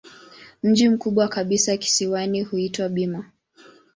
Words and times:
Mji 0.63 0.89
mkubwa 0.89 1.27
kabisa 1.27 1.77
kisiwani 1.77 2.41
huitwa 2.43 2.89
Bima. 2.89 3.25